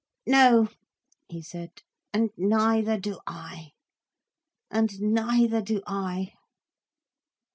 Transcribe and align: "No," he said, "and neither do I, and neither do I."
"No," 0.25 0.69
he 1.29 1.43
said, 1.43 1.83
"and 2.11 2.31
neither 2.35 2.99
do 2.99 3.19
I, 3.27 3.73
and 4.71 4.99
neither 4.99 5.61
do 5.61 5.83
I." 5.85 6.33